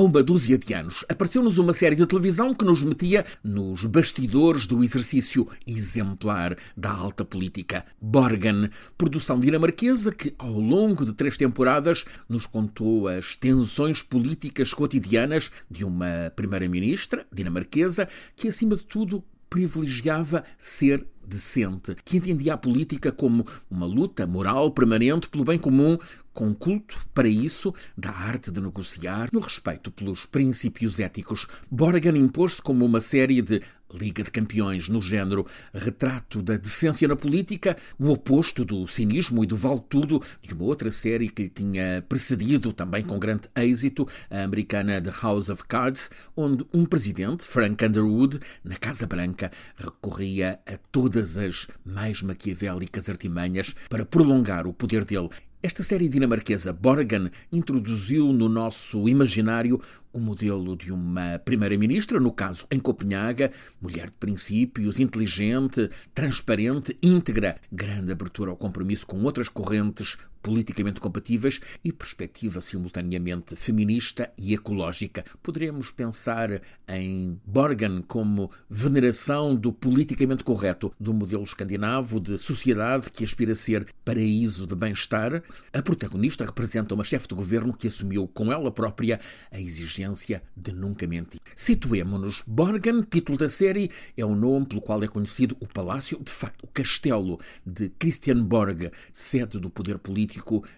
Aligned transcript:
há 0.00 0.02
uma 0.02 0.22
dúzia 0.22 0.56
de 0.56 0.72
anos, 0.72 1.04
apareceu-nos 1.10 1.58
uma 1.58 1.74
série 1.74 1.94
de 1.94 2.06
televisão 2.06 2.54
que 2.54 2.64
nos 2.64 2.82
metia 2.82 3.26
nos 3.44 3.84
bastidores 3.84 4.66
do 4.66 4.82
exercício 4.82 5.46
exemplar 5.66 6.56
da 6.74 6.90
alta 6.90 7.22
política. 7.22 7.84
Borgen, 8.00 8.70
produção 8.96 9.38
dinamarquesa 9.38 10.10
que, 10.10 10.34
ao 10.38 10.58
longo 10.58 11.04
de 11.04 11.12
três 11.12 11.36
temporadas, 11.36 12.06
nos 12.26 12.46
contou 12.46 13.08
as 13.08 13.36
tensões 13.36 14.02
políticas 14.02 14.72
cotidianas 14.72 15.50
de 15.70 15.84
uma 15.84 16.32
primeira-ministra 16.34 17.26
dinamarquesa 17.30 18.08
que, 18.34 18.48
acima 18.48 18.76
de 18.76 18.84
tudo, 18.84 19.22
privilegiava 19.50 20.44
ser 20.56 21.04
decente, 21.30 21.96
que 22.04 22.16
entendia 22.16 22.54
a 22.54 22.58
política 22.58 23.12
como 23.12 23.46
uma 23.70 23.86
luta 23.86 24.26
moral 24.26 24.72
permanente 24.72 25.28
pelo 25.28 25.44
bem 25.44 25.58
comum, 25.58 25.96
com 26.32 26.54
culto, 26.54 26.98
para 27.12 27.28
isso, 27.28 27.74
da 27.96 28.10
arte 28.10 28.50
de 28.50 28.60
negociar, 28.60 29.28
no 29.32 29.40
respeito 29.40 29.90
pelos 29.90 30.26
princípios 30.26 30.98
éticos. 30.98 31.46
Borgen 31.70 32.16
impôs-se 32.16 32.62
como 32.62 32.84
uma 32.84 33.00
série 33.00 33.42
de 33.42 33.60
Liga 33.92 34.22
de 34.22 34.30
Campeões 34.30 34.88
no 34.88 35.00
género 35.00 35.44
retrato 35.74 36.40
da 36.40 36.56
decência 36.56 37.08
na 37.08 37.16
política, 37.16 37.76
o 37.98 38.10
oposto 38.10 38.64
do 38.64 38.86
cinismo 38.86 39.42
e 39.42 39.46
do 39.46 39.56
vale-tudo 39.56 40.22
de 40.40 40.54
uma 40.54 40.64
outra 40.64 40.90
série 40.90 41.28
que 41.28 41.42
lhe 41.42 41.48
tinha 41.48 42.04
precedido, 42.08 42.72
também 42.72 43.02
com 43.02 43.18
grande 43.18 43.48
êxito, 43.56 44.06
a 44.30 44.44
americana 44.44 45.00
The 45.00 45.12
House 45.22 45.48
of 45.48 45.64
Cards, 45.66 46.10
onde 46.36 46.64
um 46.72 46.84
presidente, 46.84 47.44
Frank 47.44 47.84
Underwood, 47.84 48.38
na 48.62 48.76
Casa 48.76 49.06
Branca, 49.06 49.50
recorria 49.76 50.60
a 50.66 50.76
todas 51.20 51.36
as 51.36 51.68
mais 51.84 52.22
maquiavélicas 52.22 53.10
artimanhas 53.10 53.74
para 53.90 54.06
prolongar 54.06 54.66
o 54.66 54.72
poder 54.72 55.04
dele. 55.04 55.28
Esta 55.62 55.82
série 55.82 56.08
dinamarquesa 56.08 56.72
Borgen 56.72 57.30
introduziu 57.52 58.32
no 58.32 58.48
nosso 58.48 59.06
imaginário 59.06 59.78
o 60.10 60.18
modelo 60.18 60.74
de 60.74 60.90
uma 60.90 61.38
primeira-ministra, 61.44 62.18
no 62.18 62.32
caso 62.32 62.66
em 62.70 62.78
Copenhaga, 62.78 63.52
mulher 63.82 64.06
de 64.06 64.16
princípios, 64.16 64.98
inteligente, 64.98 65.90
transparente, 66.14 66.96
íntegra, 67.02 67.56
grande 67.70 68.10
abertura 68.10 68.50
ao 68.50 68.56
compromisso 68.56 69.06
com 69.06 69.22
outras 69.22 69.50
correntes 69.50 70.16
politicamente 70.42 71.00
compatíveis 71.00 71.60
e 71.84 71.92
perspectiva 71.92 72.60
simultaneamente 72.60 73.54
feminista 73.54 74.32
e 74.38 74.54
ecológica. 74.54 75.24
Poderemos 75.42 75.90
pensar 75.90 76.62
em 76.88 77.40
Borgen 77.44 78.02
como 78.06 78.50
veneração 78.68 79.54
do 79.54 79.72
politicamente 79.72 80.44
correto, 80.44 80.90
do 80.98 81.12
modelo 81.12 81.42
escandinavo 81.42 82.18
de 82.18 82.38
sociedade 82.38 83.10
que 83.10 83.24
aspira 83.24 83.52
a 83.52 83.56
ser 83.56 83.86
paraíso 84.04 84.66
de 84.66 84.74
bem-estar. 84.74 85.42
A 85.72 85.82
protagonista 85.82 86.44
representa 86.44 86.94
uma 86.94 87.04
chefe 87.04 87.28
de 87.28 87.34
governo 87.34 87.76
que 87.76 87.88
assumiu 87.88 88.26
com 88.28 88.52
ela 88.52 88.70
própria 88.70 89.20
a 89.50 89.60
exigência 89.60 90.42
de 90.56 90.72
nunca 90.72 91.06
mentir. 91.06 91.40
Situemo-nos. 91.54 92.42
Borgen, 92.46 93.02
título 93.02 93.36
da 93.36 93.48
série, 93.48 93.90
é 94.16 94.24
o 94.24 94.34
nome 94.34 94.66
pelo 94.66 94.80
qual 94.80 95.02
é 95.02 95.08
conhecido 95.08 95.56
o 95.60 95.66
palácio, 95.66 96.20
de 96.22 96.30
facto, 96.30 96.64
o 96.64 96.68
castelo 96.68 97.38
de 97.66 97.90
Christianborg, 97.90 98.90
sede 99.12 99.58
do 99.58 99.68
poder 99.68 99.98
político 99.98 100.29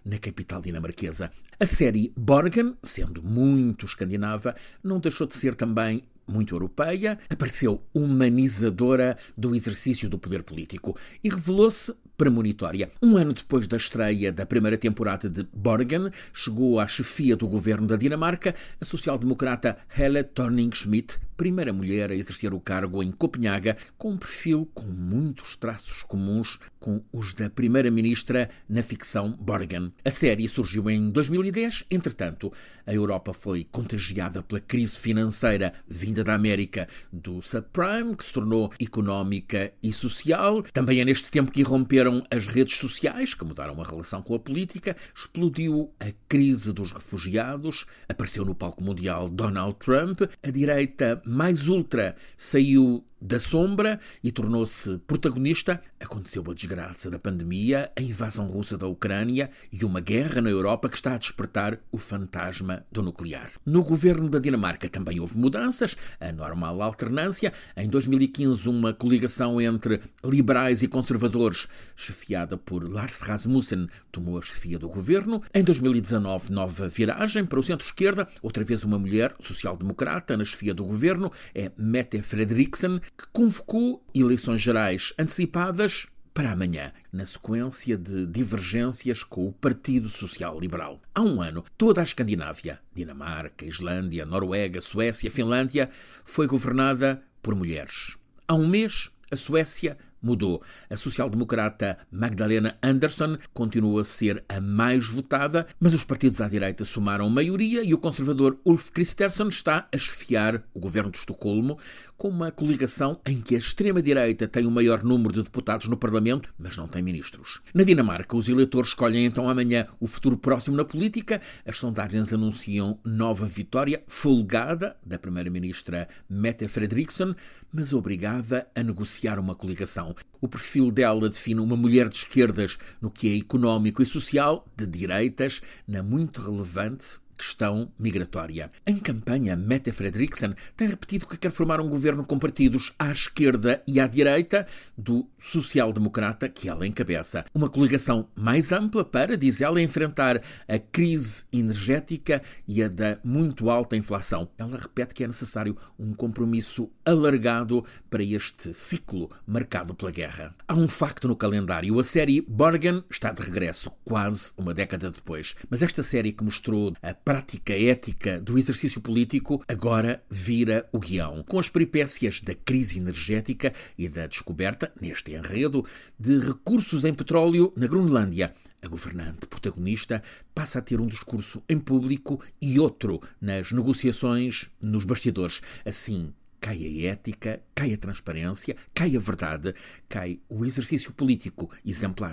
na 0.05 0.19
capital 0.19 0.61
dinamarquesa. 0.61 1.31
A 1.59 1.67
série 1.67 2.13
Borgen, 2.17 2.77
sendo 2.83 3.23
muito 3.23 3.87
escandinava, 3.87 4.55
não 4.83 4.99
deixou 4.99 5.27
de 5.27 5.35
ser 5.35 5.55
também 5.55 6.03
muito 6.27 6.55
europeia, 6.55 7.19
apareceu 7.29 7.83
humanizadora 7.93 9.17
do 9.37 9.55
exercício 9.55 10.09
do 10.09 10.19
poder 10.19 10.43
político 10.43 10.97
e 11.23 11.29
revelou-se 11.29 11.95
premonitória. 12.23 12.89
Um 13.03 13.17
ano 13.17 13.33
depois 13.33 13.67
da 13.67 13.77
estreia 13.77 14.31
da 14.31 14.47
primeira 14.47 14.79
temporada 14.79 15.29
de 15.29 15.43
Borgen, 15.53 16.09
chegou 16.33 16.79
à 16.79 16.87
chefia 16.87 17.35
do 17.35 17.49
governo 17.49 17.85
da 17.85 17.97
Dinamarca 17.97 18.55
a 18.81 18.85
social-democrata 18.85 19.77
Helle 19.99 20.23
Thorning-Schmidt, 20.23 21.19
primeira 21.37 21.73
mulher 21.73 22.13
a 22.13 22.15
exercer 22.15 22.55
o 22.55 22.61
cargo 22.61 23.03
em 23.03 23.11
Copenhaga, 23.11 23.77
com 23.99 24.13
um 24.13 24.17
perfil 24.17 24.71
com 24.73 24.85
muitos 24.85 25.57
traços 25.57 26.05
comuns 26.05 26.61
com 26.79 27.03
os 27.13 27.35
da 27.35 27.51
primeira-ministra 27.51 28.49
na 28.69 28.83
ficção 28.83 29.33
Borgen. 29.33 29.93
A 30.05 30.11
série 30.13 30.47
surgiu 30.49 30.89
em 30.89 31.11
2010, 31.11 31.87
entretanto, 31.91 32.53
a 32.87 32.95
Europa 32.95 33.33
foi 33.33 33.67
contagiada 33.71 34.43
pela 34.43 34.61
crise 34.61 34.97
financeira 34.97 35.73
vinda 35.89 36.23
da 36.23 36.35
América 36.35 36.87
do 37.13 37.43
subprime, 37.43 38.15
que 38.15 38.25
se 38.25 38.33
tornou 38.33 38.71
económica 38.79 39.73
e 39.83 39.93
social. 39.93 40.63
Também 40.73 41.01
é 41.01 41.05
neste 41.05 41.31
tempo 41.31 41.51
que 41.51 41.61
irromperam 41.61 42.12
as 42.31 42.47
redes 42.47 42.77
sociais, 42.77 43.35
que 43.35 43.45
mudaram 43.45 43.81
a 43.81 43.85
relação 43.85 44.21
com 44.21 44.35
a 44.35 44.39
política, 44.39 44.97
explodiu 45.15 45.93
a 46.01 46.13
crise 46.29 46.73
dos 46.73 46.93
refugiados, 46.93 47.87
apareceu 48.09 48.45
no 48.45 48.55
palco 48.55 48.83
mundial 48.83 49.29
Donald 49.29 49.77
Trump, 49.79 50.23
a 50.43 50.51
direita 50.51 51.23
mais 51.25 51.69
ultra 51.69 52.17
saiu 52.37 53.05
da 53.23 53.39
sombra 53.39 54.01
e 54.23 54.33
tornou-se 54.33 54.99
protagonista, 55.07 55.81
aconteceu 56.01 56.43
a 56.51 56.55
desgraça 56.55 57.09
da 57.09 57.19
pandemia, 57.19 57.91
a 57.97 58.03
invasão 58.03 58.49
russa 58.49 58.77
da 58.77 58.89
Ucrânia 58.89 59.51
e 59.73 59.85
uma 59.85 60.01
guerra 60.01 60.41
na 60.41 60.51
Europa 60.51 60.89
que 60.89 60.97
está 60.97 61.15
a 61.15 61.19
despertar 61.19 61.79
o 61.93 61.99
fantasma 61.99 62.85
do 62.91 63.03
nuclear. 63.03 63.51
No 63.65 63.85
governo 63.85 64.29
da 64.29 64.41
Dinamarca 64.41 64.89
também 64.89 65.21
houve 65.21 65.39
mudanças, 65.39 65.97
a 66.21 66.33
normal 66.33 66.83
alternância. 66.83 67.53
Em 67.77 67.89
2015, 67.89 68.69
uma 68.69 68.93
coligação 68.93 69.61
entre 69.61 70.01
liberais 70.25 70.83
e 70.83 70.89
conservadores, 70.89 71.69
chefiada 71.95 72.57
por 72.57 72.89
Lars 72.89 73.21
Rasmussen, 73.21 73.87
tomou 74.11 74.37
a 74.37 74.43
chefia 74.43 74.79
do 74.79 74.89
governo. 74.89 75.41
Em 75.55 75.63
2019, 75.63 76.53
nova 76.53 76.89
viragem 76.89 77.47
para 77.47 77.61
o 77.61 77.63
centro-esquerda, 77.63 78.27
outra 78.43 78.65
vez 78.65 78.83
uma 78.83 78.99
mulher 78.99 79.33
social-democrata 79.39 80.37
na 80.37 80.45
chefia 80.45 80.75
do 80.75 80.85
governo, 80.85 81.31
é 81.55 81.71
Mette 81.77 82.21
Frederiksen, 82.23 83.01
que 83.17 83.27
convocou 83.33 84.05
eleições 84.15 84.61
gerais 84.61 85.13
antecipadas 85.19 86.07
para 86.35 86.53
amanhã, 86.53 86.93
na 87.13 87.27
sequência 87.27 87.97
de 87.97 88.27
divergências 88.27 89.23
com 89.23 89.47
o 89.47 89.53
Partido 89.53 90.09
Social 90.09 90.59
Liberal. 90.59 91.01
Há 91.15 91.21
um 91.21 91.43
ano, 91.43 91.65
toda 91.77 92.01
a 92.01 92.05
Escandinávia, 92.05 92.81
Dinamarca, 92.95 93.67
Islândia, 93.67 94.25
Noruega, 94.25 94.81
Suécia, 94.81 95.31
Finlândia, 95.31 95.91
foi 96.25 96.47
governada 96.47 97.23
por 97.43 97.55
mulheres. 97.55 98.17
Há 98.49 98.55
um 98.55 98.67
mês, 98.67 99.11
a 99.31 99.37
Suécia 99.37 99.99
mudou. 100.23 100.63
A 100.89 100.97
social-democrata 100.97 101.99
Magdalena 102.11 102.77
Andersson 102.83 103.37
continua 103.53 104.03
a 104.03 104.05
ser 104.05 104.45
a 104.49 104.61
mais 104.61 105.07
votada, 105.09 105.67
mas 105.81 105.93
os 105.93 106.05
partidos 106.05 106.41
à 106.41 106.49
direita 106.49 106.85
somaram 106.85 107.29
maioria 107.29 107.83
e 107.83 107.93
o 107.93 107.99
conservador 107.99 108.59
Ulf 108.65 108.91
Kristersson 108.91 109.49
está 109.49 109.89
a 109.93 109.99
chefiar 109.99 110.63
o 110.73 110.81
governo 110.81 111.11
de 111.11 111.19
Estocolmo 111.19 111.79
com 112.17 112.29
uma 112.29 112.53
coligação 112.53 113.21
em 113.27 113.41
que 113.41 113.57
a 113.57 113.59
extrema-direita 113.59 114.47
tem 114.47 114.65
o 114.65 114.71
maior 114.71 115.03
número 115.03 115.35
de 115.35 115.43
deputados 115.43 115.89
no 115.89 115.97
Parlamento, 115.97 116.55
mas 116.59 116.77
não 116.77 116.87
tem 116.87 117.03
ministros. 117.03 117.61
Na 117.75 117.83
Dinamarca, 117.83 118.37
os 118.37 118.49
eleitores 118.49 118.91
escolhem 118.91 119.25
então 119.25 119.49
amanhã 119.49 119.87
o 119.99 120.07
futuro 120.07 120.37
próximo 120.37 120.77
na 120.77 120.85
política. 120.85 121.41
As 121.67 121.79
sondagens 121.79 122.33
anunciam 122.33 122.99
nova 123.05 123.47
vitória 123.47 124.03
folgada 124.07 124.97
da 125.05 125.19
primeira-ministra 125.19 126.09
Mette 126.29 126.69
Frederiksen, 126.69 127.35
mas 127.73 127.93
obrigada 127.93 128.69
a 128.75 128.83
negociar 128.83 129.39
uma 129.39 129.55
coligação. 129.55 130.12
O 130.41 130.49
perfil 130.49 130.91
dela 130.91 131.29
define 131.29 131.61
uma 131.61 131.77
mulher 131.77 132.09
de 132.09 132.17
esquerdas 132.17 132.79
no 133.01 133.11
que 133.11 133.29
é 133.29 133.39
económico 133.39 134.03
e 134.03 134.07
social, 134.07 134.67
de 134.77 134.87
direitas, 134.87 135.63
na 135.87 136.03
muito 136.03 136.43
relevante 136.43 137.22
questão 137.37 137.91
migratória. 137.99 138.71
Em 138.87 138.99
campanha, 138.99 139.57
Mette 139.57 139.93
Frederiksen 139.93 140.55
tem 140.77 140.89
repetido 140.89 141.27
que 141.27 141.37
quer 141.37 141.51
formar 141.51 141.81
um 141.81 141.89
governo 141.89 142.25
com 142.25 142.39
partidos 142.39 142.93
à 142.99 143.11
esquerda 143.11 143.83
e 143.87 144.01
à 144.01 144.07
direita 144.07 144.67
do 144.97 145.27
social-democrata 145.39 146.49
que 146.49 146.69
ela 146.69 146.87
encabeça. 146.87 147.45
Uma 147.55 147.69
coligação 147.69 148.29
mais 148.35 148.73
ampla 148.73 149.05
para, 149.05 149.37
diz 149.37 149.61
ela, 149.61 149.81
enfrentar 149.81 150.41
a 150.69 150.79
crise 150.79 151.45
energética 151.53 152.43
e 152.67 152.83
a 152.83 152.89
da 152.89 153.19
muito 153.25 153.71
alta 153.71 153.97
inflação. 153.97 154.49
Ela 154.57 154.79
repete 154.79 155.15
que 155.15 155.25
é 155.25 155.27
necessário 155.27 155.77
um 155.99 156.15
compromisso 156.15 156.91
alargado 157.05 157.85
para 158.09 158.23
este 158.23 158.73
ciclo 158.73 159.31
marcado 159.47 159.95
pela 159.95 160.11
guerra. 160.11 160.55
Há 160.67 160.75
um 160.75 160.89
facto 160.89 161.29
no 161.29 161.37
calendário. 161.37 161.99
A 161.99 162.05
série 162.05 162.41
Borgen 162.41 163.05
está 163.11 163.33
de 163.33 163.43
regresso, 163.43 163.91
quase 164.05 164.53
uma 164.57 164.75
década 164.75 165.11
depois. 165.11 165.55
Mas 165.69 165.83
esta 165.83 166.03
série 166.03 166.33
que 166.33 166.45
mostrou 166.45 166.95
a 167.03 167.15
prática 167.25 167.73
ética 167.73 168.41
do 168.41 168.59
exercício 168.59 169.01
político 169.01 169.63
agora 169.69 170.23
vira 170.29 170.89
o 170.93 170.99
guião, 170.99 171.45
com 171.47 171.59
as 171.59 171.69
peripécias 171.69 172.41
da 172.41 172.55
crise 172.55 172.99
energética 172.99 173.73
e 173.97 174.09
da 174.09 174.27
descoberta, 174.27 174.93
neste 175.01 175.33
enredo, 175.33 175.87
de 176.19 176.39
recursos 176.39 177.05
em 177.05 177.15
petróleo 177.15 177.73
na 177.77 177.87
Groenlândia. 177.87 178.53
A 178.83 178.89
governante 178.89 179.47
protagonista 179.47 180.23
passa 180.53 180.81
a 180.81 180.83
ter 180.83 181.01
um 181.01 181.07
discurso 181.07 181.63
em 181.69 181.79
público 181.79 182.41
e 182.61 182.81
outro 182.81 183.21
nas 183.41 183.71
negociações 183.71 184.69
nos 184.81 185.05
bastidores. 185.05 185.61
Assim, 185.85 186.33
cai 186.63 186.85
a 186.85 187.13
ética, 187.13 187.61
cai 187.75 187.93
a 187.93 187.99
transparência, 187.99 188.77
cai 188.95 189.17
a 189.17 189.19
verdade, 189.19 189.75
cai 190.09 190.41
o 190.49 190.65
exercício 190.65 191.13
político 191.13 191.69
exemplar. 191.85 192.31